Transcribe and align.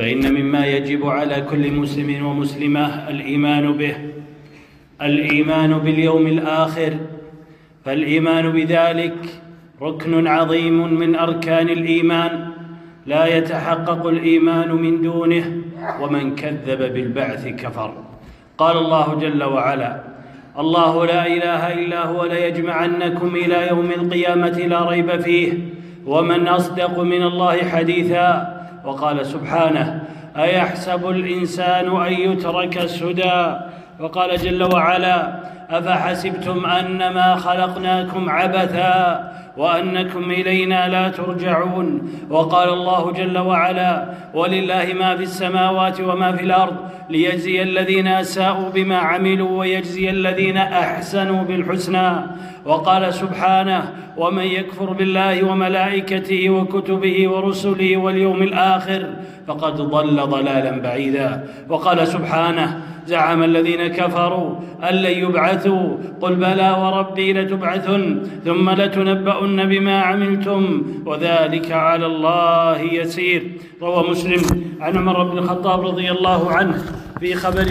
فإن 0.00 0.34
مما 0.34 0.66
يجب 0.66 1.06
على 1.06 1.40
كل 1.50 1.72
مسلم 1.72 2.26
ومسلمة 2.26 3.08
الإيمان 3.10 3.72
به 3.72 3.96
الإيمان 5.02 5.78
باليوم 5.78 6.26
الآخر 6.26 6.96
فالإيمان 7.84 8.52
بذلك 8.52 9.14
ركن 9.82 10.26
عظيم 10.26 10.94
من 10.94 11.16
أركان 11.16 11.68
الإيمان 11.68 12.48
لا 13.06 13.36
يتحقق 13.36 14.06
الإيمان 14.06 14.72
من 14.72 15.02
دونه 15.02 15.62
ومن 16.00 16.34
كذب 16.34 16.94
بالبعث 16.94 17.48
كفر. 17.48 17.94
قال 18.58 18.76
الله 18.76 19.14
جل 19.14 19.44
وعلا 19.44 20.00
الله 20.58 21.06
لا 21.06 21.26
إله 21.26 21.72
إلا 21.72 22.06
هو 22.06 22.24
ليجمعنكم 22.24 23.36
إلى 23.36 23.68
يوم 23.68 23.90
القيامة 23.90 24.58
لا 24.58 24.88
ريب 24.88 25.20
فيه 25.20 25.52
ومن 26.06 26.48
أصدق 26.48 26.98
من 27.00 27.22
الله 27.22 27.56
حديثا 27.56 28.59
وقال 28.84 29.26
سبحانه 29.26 30.02
أيحسب 30.36 31.08
الإنسان 31.10 31.96
أن 32.06 32.12
يترك 32.12 32.86
سدى 32.86 33.56
وقال 34.00 34.36
جل 34.36 34.62
وعلا 34.74 35.40
أفحسبتم 35.70 36.66
أنما 36.66 37.36
خلقناكم 37.36 38.30
عبثا 38.30 39.30
وأنكم 39.56 40.30
إلينا 40.30 40.88
لا 40.88 41.08
ترجعون؟ 41.08 42.12
وقال 42.30 42.68
الله 42.68 43.12
جل 43.12 43.38
وعلا 43.38 44.04
ولله 44.34 44.92
ما 44.98 45.16
في 45.16 45.22
السماوات 45.22 46.00
وما 46.00 46.32
في 46.32 46.42
الأرض 46.42 46.76
ليجزي 47.10 47.62
الذين 47.62 48.06
أساءوا 48.06 48.70
بما 48.70 48.96
عملوا 48.96 49.58
ويجزي 49.58 50.10
الذين 50.10 50.56
أحسنوا 50.56 51.42
بالحسنى 51.44 52.12
وقال 52.64 53.14
سبحانه 53.14 53.92
ومن 54.16 54.44
يكفر 54.44 54.92
بالله 54.92 55.46
وملائكته 55.46 56.50
وكتبه 56.50 57.28
ورسله 57.28 57.96
واليوم 57.96 58.42
الآخر 58.42 59.06
فقد 59.46 59.76
ضل 59.76 60.16
ضلالا 60.26 60.80
بعيدا 60.80 61.44
وقال 61.68 62.08
سبحانه 62.08 62.80
زعم 63.06 63.42
الذين 63.42 63.86
كفروا 63.86 64.54
أن 64.90 64.94
لن 64.94 65.18
يبعثوا. 65.18 65.96
قل 66.20 66.34
بلى 66.34 66.70
وربي 66.82 67.32
لتبعثن 67.32 68.22
ثم 68.44 68.70
لتنبؤن 68.70 69.68
بما 69.68 70.00
عملتم 70.02 70.82
وذلك 71.06 71.72
على 71.72 72.06
الله 72.06 72.80
يسير. 72.80 73.42
روى 73.82 74.10
مسلم 74.10 74.42
عن 74.80 74.96
عمر 74.96 75.22
بن 75.22 75.38
الخطاب 75.38 75.80
رضي 75.86 76.10
الله 76.10 76.52
عنه 76.52 76.84
في 77.20 77.34
خبر 77.34 77.64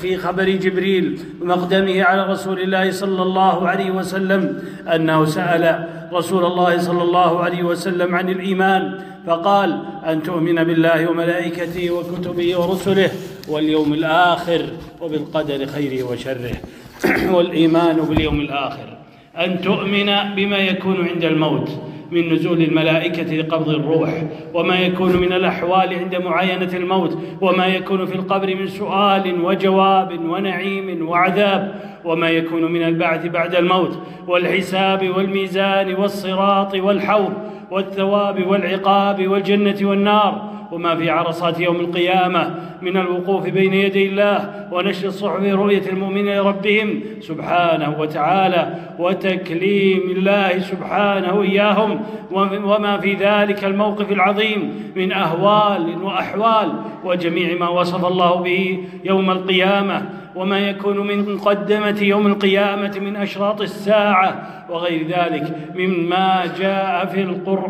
في 0.00 0.16
خبر 0.16 0.44
جبريل 0.44 1.18
ومقدمه 1.42 2.02
على 2.02 2.32
رسول 2.32 2.60
الله 2.60 2.90
صلى 2.90 3.22
الله 3.22 3.68
عليه 3.68 3.90
وسلم 3.90 4.62
أنه 4.94 5.24
سأل 5.24 5.88
رسول 6.12 6.44
الله 6.44 6.78
صلى 6.78 7.02
الله 7.02 7.40
عليه 7.40 7.62
وسلم 7.62 8.14
عن 8.14 8.28
الإيمان 8.28 8.98
فقال 9.26 9.82
أن 10.06 10.22
تؤمن 10.22 10.64
بالله 10.64 11.10
وملائكته 11.10 11.90
وكتبه 11.90 12.56
ورسله 12.56 13.10
واليوم 13.48 13.92
الآخر 13.92 14.66
وبالقدر 15.00 15.66
خيره 15.66 16.02
وشره. 16.02 16.56
والإيمان 17.34 17.96
باليوم 17.96 18.40
الآخر. 18.40 18.96
أن 19.36 19.60
تؤمن 19.60 20.34
بما 20.36 20.58
يكون 20.58 21.08
عند 21.08 21.24
الموت 21.24 21.70
من 22.12 22.32
نزول 22.32 22.62
الملائكة 22.62 23.36
لقبض 23.36 23.68
الروح 23.68 24.22
وما 24.54 24.80
يكون 24.80 25.16
من 25.16 25.32
الأحوال 25.32 25.94
عند 25.94 26.14
معاينة 26.14 26.76
الموت 26.76 27.18
وما 27.40 27.66
يكون 27.66 28.06
في 28.06 28.14
القبر 28.14 28.54
من 28.54 28.66
سؤال 28.66 29.44
وجواب 29.44 30.20
ونعيم 30.24 31.08
وعذاب 31.08 31.74
وما 32.04 32.30
يكون 32.30 32.72
من 32.72 32.82
البعث 32.82 33.26
بعد 33.26 33.54
الموت 33.54 33.98
والحساب 34.28 35.08
والميزان 35.16 35.94
والصراط 35.94 36.74
والحوض 36.74 37.32
والثواب 37.72 38.46
والعقاب 38.46 39.28
والجنة 39.28 39.76
والنار 39.82 40.52
وما 40.72 40.96
في 40.96 41.10
عرصات 41.10 41.60
يوم 41.60 41.76
القيامة 41.76 42.54
من 42.82 42.96
الوقوف 42.96 43.48
بين 43.48 43.74
يدي 43.74 44.08
الله 44.08 44.68
ونشر 44.72 45.08
الصحف 45.08 45.42
رؤية 45.42 45.82
المؤمنين 45.92 46.38
لربهم 46.38 47.00
سبحانه 47.20 48.00
وتعالى 48.00 48.74
وتكليم 48.98 50.10
الله 50.10 50.58
سبحانه 50.58 51.42
إياهم 51.42 52.00
وما 52.32 52.98
في 52.98 53.14
ذلك 53.14 53.64
الموقف 53.64 54.12
العظيم 54.12 54.92
من 54.96 55.12
أهوال 55.12 56.02
وأحوال 56.02 56.72
وجميع 57.04 57.58
ما 57.58 57.68
وصف 57.68 58.04
الله 58.04 58.34
به 58.34 58.78
يوم 59.04 59.30
القيامة 59.30 60.02
وما 60.36 60.58
يكون 60.58 61.06
من 61.06 61.34
مقدمة 61.34 62.02
يوم 62.02 62.26
القيامة 62.26 62.98
من 63.00 63.16
أشراط 63.16 63.60
الساعة 63.60 64.42
وغير 64.70 65.06
ذلك 65.06 65.56
مما 65.74 66.44
جاء 66.58 67.06
في 67.06 67.22
القرآن 67.22 67.61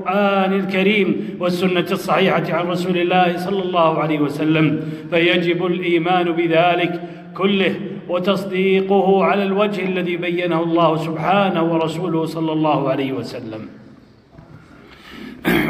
الكريم 0.53 1.37
والسنة 1.41 1.87
الصحيحة 1.91 2.53
عن 2.53 2.67
رسول 2.67 2.97
الله 2.97 3.37
صلى 3.37 3.63
الله 3.63 3.99
عليه 3.99 4.21
وسلم 4.21 4.81
فيجب 5.11 5.67
الإيمان 5.67 6.33
بذلك 6.33 7.01
كله 7.35 7.75
وتصديقه 8.09 9.25
على 9.25 9.43
الوجه 9.43 9.85
الذي 9.85 10.17
بينه 10.17 10.63
الله 10.63 10.97
سبحانه 10.97 11.63
ورسوله 11.63 12.25
صلى 12.25 12.53
الله 12.53 12.89
عليه 12.89 13.13
وسلم. 13.13 13.69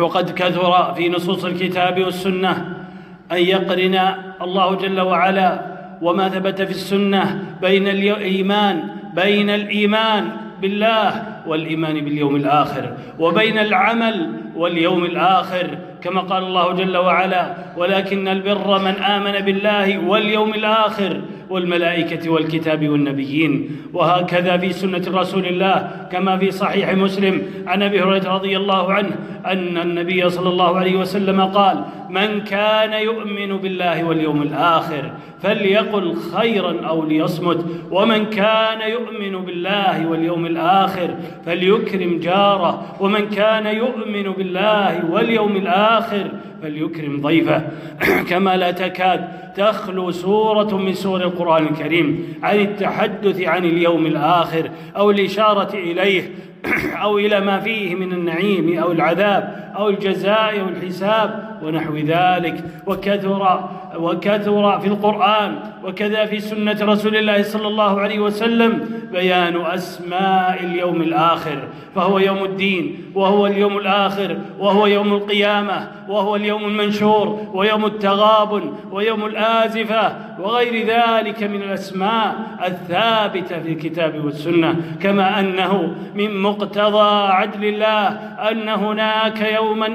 وقد 0.01 0.31
كثر 0.31 0.95
في 0.95 1.09
نصوص 1.09 1.45
الكتاب 1.45 2.01
والسنة 2.01 2.77
أن 3.33 3.37
يقرن 3.37 3.99
الله 4.43 4.75
جل 4.75 5.01
وعلا 5.01 5.73
وما 6.03 6.29
ثبت 6.29 6.63
في 6.63 6.71
السنة 6.71 7.57
بين 7.63 7.89
الإيمان 7.89 8.83
بين 9.17 9.51
الإيمان 9.51 10.29
بالله 10.63 11.23
والإيمان 11.47 12.05
باليوم 12.05 12.37
الآخر 12.37 12.93
وبين 13.19 13.59
العمل 13.59 14.31
واليوم 14.57 15.05
الآخر 15.05 15.79
كما 16.03 16.21
قال 16.21 16.43
الله 16.43 16.73
جل 16.73 16.97
وعلا 16.97 17.55
ولكن 17.77 18.29
البر 18.29 18.79
من 18.79 18.95
آمن 19.03 19.33
بالله 19.33 19.99
واليوم 19.99 20.55
الآخر 20.55 21.21
والملائكة 21.51 22.31
والكتاب 22.31 22.89
والنبيين 22.89 23.71
وهكذا 23.93 24.57
في 24.57 24.73
سنة 24.73 25.03
رسول 25.09 25.47
الله 25.47 25.91
كما 26.13 26.39
في 26.39 26.51
صحيح 26.51 26.93
مسلم 26.93 27.43
عن 27.67 27.83
أبي 27.83 28.03
هريرة 28.03 28.35
رضي 28.35 28.57
الله 28.57 28.93
عنه 28.93 29.11
أن 29.47 29.79
النبي 29.79 30.31
صلى 30.31 30.49
الله 30.49 30.79
عليه 30.79 30.97
وسلم 30.97 31.41
قال 31.41 31.85
من 32.13 32.41
كان 32.41 32.93
يؤمن 32.93 33.57
بالله 33.57 34.05
واليوم 34.05 34.43
الآخر 34.43 35.13
فليقل 35.43 36.15
خيرا 36.15 36.87
أو 36.87 37.05
ليصمت 37.05 37.67
ومن 37.91 38.25
كان 38.31 38.91
يؤمن 38.91 39.45
بالله 39.45 40.07
واليوم 40.07 40.47
الآخر 40.47 41.15
فليكرم 41.47 42.19
جاره 42.19 42.97
ومن 43.01 43.29
كان 43.29 43.67
يؤمن 43.67 44.33
بالله 44.33 45.11
واليوم 45.11 45.57
الآخر 45.57 46.31
فليكرم 46.63 47.21
ضيفه. 47.21 47.63
كما 48.31 48.57
لا 48.57 48.71
تكاد 48.71 49.29
تخلو 49.57 50.11
سورة 50.11 50.77
من 50.77 50.95
سور 50.95 51.21
القرآن 51.21 51.67
الكريم 51.67 52.35
عن 52.43 52.61
التحدث 52.61 53.41
عن 53.41 53.65
اليوم 53.65 54.07
الآخر 54.07 54.71
أو 54.97 55.11
الإشارة 55.11 55.75
إليه 55.75 56.31
أو 57.03 57.19
إلى 57.19 57.41
ما 57.41 57.61
فيه 57.61 57.95
من 57.95 58.13
النعيم 58.13 58.79
أو 58.79 58.93
العذاب 58.93 59.73
أو 59.77 59.89
الجزاء 59.89 60.61
أو 60.61 60.69
الحساب 60.69 61.52
ونحو 61.65 61.97
ذلك 61.97 62.65
وكثر 62.87 63.69
وكثر 63.97 64.81
في 64.81 64.87
القرآن 64.87 65.59
وكذا 65.85 66.27
في 66.27 66.41
سنة 66.41 66.79
رسول 66.83 67.17
الله 67.17 67.43
صلى 67.43 67.69
الله 67.69 68.01
عليه 68.01 68.19
وسلم 68.19 69.03
بيان 69.13 69.61
أسماء 69.61 70.65
اليوم 70.65 71.03
الآخر 71.03 71.59
فهو 71.95 72.19
يوم 72.19 72.45
الدين 72.45 72.97
وهو 73.15 73.47
اليوم 73.47 73.79
الآخر 73.79 74.39
وهو 74.59 74.87
يوم 74.87 75.13
القيامة 75.13 75.89
وهو 76.09 76.37
اليوم 76.37 76.65
المنشور 76.65 77.41
ويوم 77.53 77.87
التغابن 77.87 78.73
ويوم 78.93 79.27
الآزفة 79.27 80.17
وغير 80.41 80.87
ذلك 80.87 81.43
من 81.43 81.63
الأسماء 81.63 82.35
الثابتة 82.67 83.61
في 83.63 83.73
الكتاب 83.73 84.25
والسنة 84.25 84.77
كما 85.01 85.41
أنه 85.41 85.95
من 86.15 86.43
مقتضى 86.43 87.33
عدل 87.33 87.65
الله 87.65 88.09
أن 88.51 88.69
هناك 88.69 89.41
يوما 89.41 89.89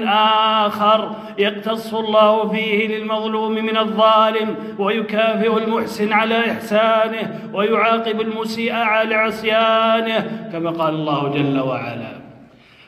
آخر 0.66 1.10
يقتص 1.58 1.94
الله 1.94 2.48
فيه 2.48 2.98
للمظلوم 2.98 3.52
من 3.52 3.76
الظالم 3.76 4.56
ويكافئ 4.78 5.56
المحسن 5.64 6.12
على 6.12 6.50
إحسانه 6.52 7.40
ويعاقب 7.52 8.20
المسيء 8.20 8.72
على 8.72 9.14
عصيانه 9.14 10.48
كما 10.52 10.70
قال 10.70 10.94
الله 10.94 11.28
جل 11.28 11.60
وعلا 11.60 12.18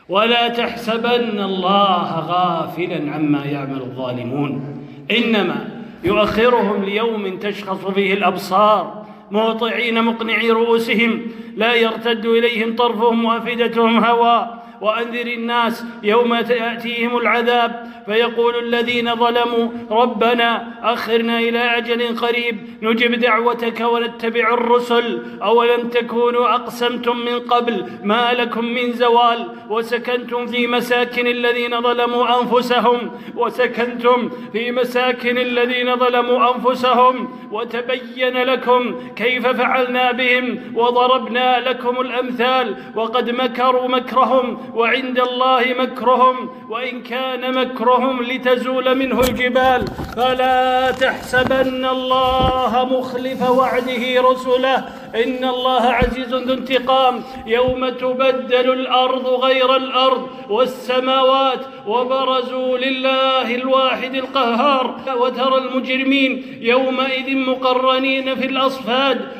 ولا 0.08 0.48
تحسبن 0.48 1.40
الله 1.40 2.18
غافلا 2.18 3.12
عما 3.14 3.44
يعمل 3.44 3.80
الظالمون 3.80 4.84
إنما 5.18 5.68
يؤخرهم 6.04 6.84
ليوم 6.84 7.38
تشخص 7.38 7.86
فيه 7.86 8.14
الأبصار 8.14 9.04
مهطعين 9.30 10.04
مقنعي 10.04 10.50
رؤوسهم 10.50 11.20
لا 11.56 11.74
يرتد 11.74 12.26
إليهم 12.26 12.76
طرفهم 12.76 13.24
وأفئدتهم 13.24 14.04
هوى 14.04 14.59
وأنذر 14.80 15.26
الناس 15.26 15.84
يوم 16.02 16.34
يأتيهم 16.34 17.16
العذاب. 17.16 17.90
فيقول 18.06 18.54
الذين 18.58 19.14
ظلموا 19.14 19.68
ربنا 19.90 20.74
أخرنا 20.82 21.38
إلى 21.38 21.58
أجل 21.58 22.18
قريب 22.18 22.56
نجب 22.82 23.14
دعوتك 23.14 23.80
ونتبع 23.80 24.54
الرسل. 24.54 25.22
أولم 25.42 25.88
تكونوا 25.88 26.54
أقسمتم 26.54 27.16
من 27.16 27.38
قبل؟ 27.38 27.86
ما 28.04 28.32
لكم 28.32 28.64
من 28.64 28.92
زوال. 28.92 29.48
وسكنتم 29.68 30.46
في 30.46 30.66
مساكن 30.66 31.26
الذين 31.26 31.80
ظلموا 31.80 32.42
أنفسهم. 32.42 33.10
وسكنتم 33.36 34.30
في 34.52 34.72
مساكن 34.72 35.38
الذين 35.38 35.96
ظلموا 35.96 36.54
أنفسهم. 36.54 37.30
وتبين 37.52 38.36
لكم 38.42 38.94
كيف 39.16 39.46
فعلنا 39.46 40.12
بهم 40.12 40.72
وضربنا 40.74 41.68
لكم 41.68 42.00
الأمثال. 42.00 42.76
وقد 42.94 43.30
مكروا 43.30 43.88
مكرهم 43.88 44.69
وعند 44.74 45.18
الله 45.18 45.62
مكرهم 45.78 46.50
وإن 46.68 47.02
كان 47.02 47.54
مكرهم 47.54 48.22
لتزول 48.22 48.94
منه 48.94 49.20
الجبال. 49.20 49.84
فلا 50.16 50.90
تحسبن 50.90 51.84
الله 51.84 52.88
مخلف 52.90 53.50
وعده 53.50 54.22
رسله. 54.30 54.84
إن 55.14 55.44
الله 55.44 55.82
عزيز 55.82 56.34
ذو 56.34 56.54
انتقام. 56.54 57.22
يوم 57.46 57.88
تبدل 57.88 58.72
الأرض 58.72 59.26
غير 59.26 59.76
الأرض 59.76 60.28
والسماوات 60.50 61.60
وبرزوا 61.86 62.78
لله 62.78 63.54
الواحد 63.54 64.14
القهار. 64.14 64.96
وترى 65.20 65.58
المجرمين 65.58 66.58
يومئذ 66.60 67.36
مقرنين 67.36 68.34
في 68.34 68.46
الأصفاد. 68.46 69.39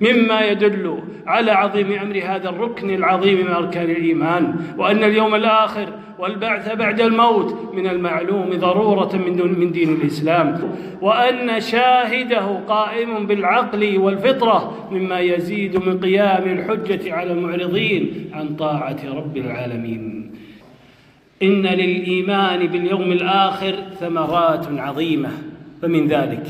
مما 0.00 0.40
يدل 0.40 0.98
على 1.26 1.50
عظيم 1.50 1.92
أمر 1.92 2.20
هذا 2.24 2.48
الركن 2.48 2.90
العظيم 2.90 3.38
من 3.38 3.48
أركان 3.48 3.90
الإيمان 3.90 4.54
وأن 4.78 5.04
اليوم 5.04 5.34
الآخر 5.34 5.88
والبعث 6.18 6.74
بعد 6.74 7.00
الموت 7.00 7.74
من 7.74 7.86
المعلوم 7.86 8.50
ضرورة 8.50 9.16
من 9.58 9.72
دين 9.72 9.92
الإسلام 9.92 10.74
وأن 11.00 11.60
شاهده 11.60 12.60
قائم 12.68 13.26
بالعقل 13.26 13.98
والفطرة 13.98 14.88
مما 14.90 15.20
يزيد 15.20 15.76
من 15.76 16.00
قيام 16.00 16.58
الحجة 16.58 17.14
على 17.14 17.32
المعرضين 17.32 18.30
عن 18.34 18.56
طاعة 18.56 18.98
رب 19.14 19.36
العالمين. 19.36 20.30
إن 21.42 21.62
للإيمان 21.66 22.66
باليوم 22.66 23.12
الآخر 23.12 23.74
ثمرات 24.00 24.66
عظيمة 24.78 25.30
فمن 25.82 26.06
ذلك 26.06 26.46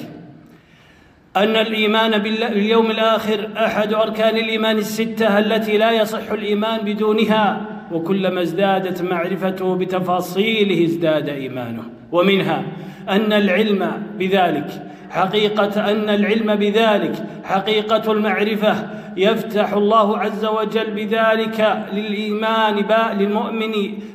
أن 1.37 1.57
الإيمان 1.57 2.19
باليوم 2.19 2.91
الآخر 2.91 3.49
أحد 3.57 3.95
أركان 3.95 4.37
الإيمان 4.37 4.79
الستة 4.79 5.39
التي 5.39 5.79
لا 5.79 5.91
يصح 5.91 6.33
الإيمان 6.33 6.81
بدونها 6.85 7.61
وكلما 7.93 8.43
ازدادت 8.43 9.03
معرفته 9.03 9.77
بتفاصيله 9.77 10.85
ازداد 10.85 11.29
إيمانه. 11.29 11.83
ومنها 12.13 12.63
أن 13.09 13.33
العلم 13.33 13.93
بذلك 14.19 14.83
حقيقة 15.11 15.91
أن 15.91 16.09
العلم 16.09 16.55
بذلك 16.55 17.15
حقيقة 17.45 18.13
المعرفة 18.13 18.75
يفتح 19.17 19.73
الله 19.73 20.19
عز 20.19 20.45
وجل 20.45 20.91
بذلك 20.91 21.87
للإيمان 21.93 22.83
باب 22.83 23.21
للمؤمن 23.21 23.73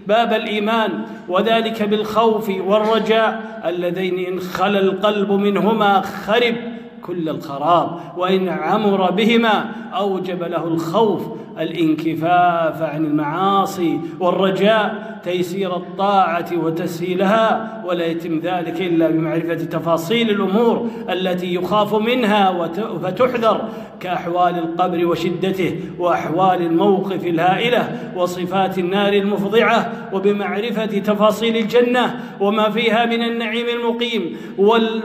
باب 0.08 0.34
الإيمان 0.34 0.90
وذلك 1.30 1.84
بالخوف 1.84 2.50
والرجاء 2.50 3.62
اللذين 3.66 4.20
إن 4.34 4.40
خل 4.40 4.78
القلب 4.78 5.32
منهما 5.32 6.02
خرب 6.02 6.56
كل 7.02 7.30
الخراب 7.30 8.00
وإن 8.18 8.50
عمر 8.50 9.12
بهما 9.12 9.72
أوجب 9.94 10.44
له 10.44 10.68
الخوف 10.68 11.22
الانكفاف 11.60 12.82
عن 12.82 13.06
المعاصي 13.06 14.00
والرجاء 14.20 15.12
تيسير 15.24 15.76
الطاعة 15.76 16.50
وتسهيلها 16.54 17.82
ولا 17.86 18.06
يتم 18.06 18.40
ذلك 18.40 18.82
إلا 18.82 19.10
بمعرفة 19.10 19.54
تفاصيل 19.54 20.30
الأمور 20.30 20.90
التي 21.10 21.56
يخاف 21.56 21.96
منها 21.96 22.68
فتحذر 23.04 23.62
كأحوال 24.00 24.58
القبر 24.58 25.06
وشدته 25.06 25.80
وأحوال 26.00 26.62
الموقف 26.62 27.28
الهائلة 27.28 28.12
وصفات 28.16 28.78
النار 28.78 29.14
المفضعة 29.14 29.92
وبمعرفة 30.14 30.86
تفاصيل 30.86 31.58
الجنة 31.58 32.20
وما 32.40 32.70
فيها 32.70 33.06
من 33.06 33.24
النعيم 33.24 33.66
المقيم 33.70 34.38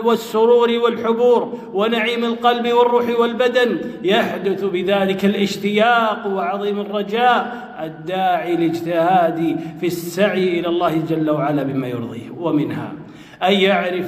والسرور 0.05 0.71
والحبور 0.85 1.59
ونعيم 1.75 2.25
القلب 2.25 2.73
والروح 2.73 3.21
والبدن. 3.21 3.79
يحدث 4.03 4.65
بذلك 4.65 5.25
الاشتياق 5.25 6.27
وعظيم 6.37 6.81
الرجاء 6.81 7.57
الداعي 7.85 8.57
لاجتهاد 8.57 9.57
في 9.81 9.87
السعي 9.87 10.61
إلى 10.61 10.69
الله 10.69 11.03
جل 11.09 11.31
وعلا 11.31 11.63
بما 11.63 11.89
يرضيه 11.89 12.31
ومنها. 12.37 12.93
أن 13.43 13.53
يعرف 13.53 14.07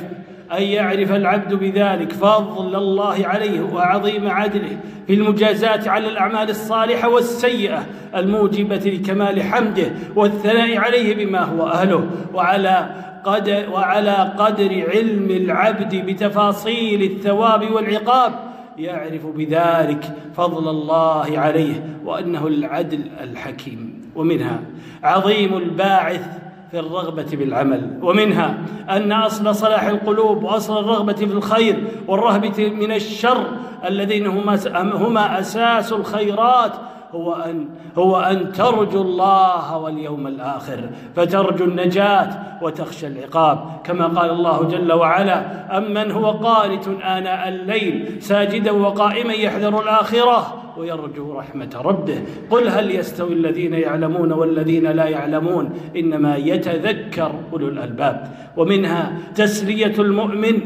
أن 0.52 0.62
يعرف 0.62 1.12
العبد 1.12 1.54
بذلك 1.54 2.12
فضل 2.12 2.74
الله 2.76 3.26
عليه 3.26 3.60
وعظيم 3.60 4.28
عدله 4.28 4.78
في 5.06 5.14
المجازات 5.14 5.88
على 5.88 6.08
الأعمال 6.08 6.50
الصالحة 6.50 7.08
والسيئة 7.08 7.86
الموجبة 8.16 8.76
لكمال 8.76 9.42
حمده 9.42 9.90
والثناء 10.16 10.76
عليه 10.78 11.24
بما 11.24 11.40
هو 11.40 11.66
أهله. 11.66 12.06
وعلى 12.34 12.88
قدر 13.24 13.70
وعلى 13.72 14.32
قدر 14.38 14.84
علم 14.94 15.30
العبد 15.30 15.96
بتفاصيل 16.06 17.02
الثواب 17.02 17.70
والعقاب 17.70 18.47
يعرف 18.78 19.26
بذلك 19.26 20.16
فضل 20.34 20.68
الله 20.68 21.38
عليه 21.38 21.84
وأنه 22.04 22.46
العدل 22.46 23.00
الحكيم. 23.20 24.10
ومنها 24.16 24.60
عظيم 25.02 25.56
الباعث 25.56 26.26
في 26.70 26.78
الرغبة 26.78 27.26
بالعمل. 27.32 27.98
ومنها 28.02 28.58
أن 28.90 29.12
أصل 29.12 29.54
صلاح 29.54 29.82
القلوب 29.82 30.42
وأصل 30.42 30.78
الرغبة 30.78 31.12
في 31.12 31.24
الخير 31.32 31.84
والرهبة 32.08 32.68
من 32.68 32.92
الشر 32.92 33.46
اللذين 33.86 34.26
هما 34.26 34.58
هما 34.76 35.40
أساس 35.40 35.92
الخيرات 35.92 36.72
هو 37.12 37.32
أن 37.34 37.68
هو 37.98 38.16
أن 38.16 38.52
ترجو 38.52 39.02
الله 39.02 39.76
واليوم 39.76 40.26
الآخر 40.26 40.80
فترجو 41.16 41.64
النجاة 41.64 42.28
وتخشى 42.62 43.06
العقاب. 43.06 43.58
كما 43.84 44.06
قال 44.06 44.30
الله 44.30 44.62
جل 44.62 44.92
وعلا 44.92 45.38
أمن 45.78 46.10
هو 46.10 46.30
قانت 46.30 46.88
آناء 46.88 47.48
الليل 47.48 48.22
ساجدا 48.22 48.70
وقائما 48.70 49.32
يحذر 49.32 49.82
الآخرة 49.82 50.64
ويرجو 50.76 51.32
رحمة 51.32 51.70
ربه. 51.84 52.22
قل 52.50 52.68
هل 52.68 52.90
يستوي 52.90 53.32
الذين 53.32 53.74
يعلمون 53.74 54.32
والذين 54.32 54.86
لا 54.86 55.04
يعلمون؟ 55.04 55.70
إنما 55.96 56.36
يتذكر 56.36 57.32
أولو 57.52 57.68
الألباب. 57.68 58.28
ومنها 58.56 59.12
تسلية 59.34 59.94
المؤمن 59.98 60.60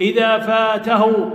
إذا 0.00 0.38
فاته 0.38 1.30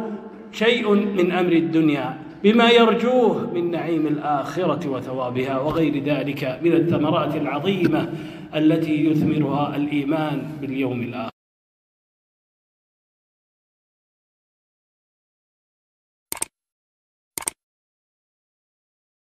شيء 0.51 0.93
من 0.93 1.31
أمر 1.31 1.51
الدنيا. 1.51 2.22
بما 2.43 2.69
يرجوه 2.69 3.53
من 3.53 3.71
نعيم 3.71 4.07
الآخرة 4.07 4.89
وثوابها 4.89 5.59
وغير 5.59 6.03
ذلك 6.03 6.59
من 6.63 6.73
الثمرات 6.73 7.35
العظيمة 7.35 8.13
التي 8.55 9.05
يثمرها 9.05 9.75
الإيمان 9.75 10.43
باليوم 10.61 11.01
الآخر. 11.01 11.32